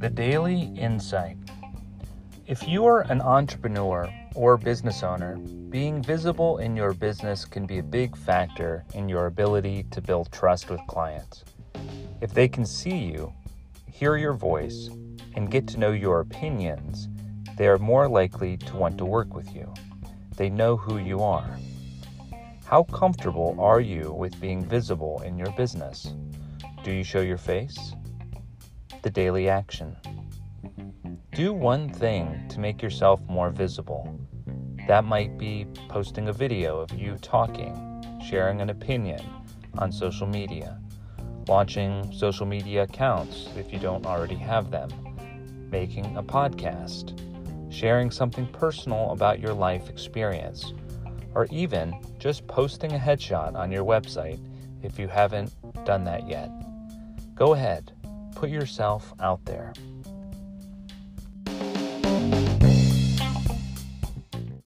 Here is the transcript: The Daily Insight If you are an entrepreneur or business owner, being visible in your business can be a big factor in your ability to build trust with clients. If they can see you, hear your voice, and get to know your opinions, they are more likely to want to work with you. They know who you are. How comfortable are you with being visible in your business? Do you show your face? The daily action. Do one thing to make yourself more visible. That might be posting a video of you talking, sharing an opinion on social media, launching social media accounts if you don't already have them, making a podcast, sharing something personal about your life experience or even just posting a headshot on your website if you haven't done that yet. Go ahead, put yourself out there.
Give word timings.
The 0.00 0.08
Daily 0.08 0.62
Insight 0.78 1.36
If 2.46 2.66
you 2.66 2.86
are 2.86 3.02
an 3.12 3.20
entrepreneur 3.20 4.10
or 4.34 4.56
business 4.56 5.02
owner, 5.02 5.36
being 5.36 6.02
visible 6.02 6.56
in 6.56 6.74
your 6.74 6.94
business 6.94 7.44
can 7.44 7.66
be 7.66 7.80
a 7.80 7.82
big 7.82 8.16
factor 8.16 8.86
in 8.94 9.10
your 9.10 9.26
ability 9.26 9.82
to 9.90 10.00
build 10.00 10.32
trust 10.32 10.70
with 10.70 10.80
clients. 10.88 11.44
If 12.22 12.32
they 12.32 12.48
can 12.48 12.64
see 12.64 12.96
you, 12.96 13.30
hear 13.92 14.16
your 14.16 14.32
voice, 14.32 14.88
and 15.34 15.50
get 15.50 15.66
to 15.68 15.78
know 15.78 15.92
your 15.92 16.20
opinions, 16.20 17.10
they 17.58 17.68
are 17.68 17.76
more 17.76 18.08
likely 18.08 18.56
to 18.56 18.76
want 18.76 18.96
to 18.96 19.04
work 19.04 19.34
with 19.34 19.54
you. 19.54 19.70
They 20.34 20.48
know 20.48 20.78
who 20.78 20.96
you 20.96 21.20
are. 21.20 21.58
How 22.64 22.84
comfortable 22.84 23.54
are 23.58 23.82
you 23.82 24.14
with 24.14 24.40
being 24.40 24.64
visible 24.64 25.20
in 25.26 25.36
your 25.36 25.52
business? 25.58 26.14
Do 26.84 26.90
you 26.90 27.04
show 27.04 27.20
your 27.20 27.36
face? 27.36 27.92
The 29.02 29.10
daily 29.10 29.48
action. 29.48 29.96
Do 31.32 31.54
one 31.54 31.88
thing 31.88 32.46
to 32.50 32.60
make 32.60 32.82
yourself 32.82 33.22
more 33.28 33.48
visible. 33.48 34.18
That 34.88 35.04
might 35.04 35.38
be 35.38 35.66
posting 35.88 36.28
a 36.28 36.34
video 36.34 36.78
of 36.80 36.92
you 36.92 37.16
talking, 37.16 37.74
sharing 38.22 38.60
an 38.60 38.68
opinion 38.68 39.20
on 39.78 39.90
social 39.90 40.26
media, 40.26 40.78
launching 41.48 42.12
social 42.12 42.44
media 42.44 42.82
accounts 42.82 43.48
if 43.56 43.72
you 43.72 43.78
don't 43.78 44.04
already 44.04 44.34
have 44.34 44.70
them, 44.70 44.90
making 45.70 46.16
a 46.18 46.22
podcast, 46.22 47.18
sharing 47.72 48.10
something 48.10 48.46
personal 48.48 49.12
about 49.12 49.40
your 49.40 49.54
life 49.54 49.88
experience 49.88 50.74
or 51.34 51.46
even 51.50 51.94
just 52.18 52.46
posting 52.48 52.92
a 52.92 52.98
headshot 52.98 53.54
on 53.54 53.72
your 53.72 53.84
website 53.84 54.40
if 54.82 54.98
you 54.98 55.08
haven't 55.08 55.54
done 55.86 56.04
that 56.04 56.28
yet. 56.28 56.50
Go 57.34 57.54
ahead, 57.54 57.92
put 58.34 58.50
yourself 58.50 59.12
out 59.20 59.44
there. 59.44 59.72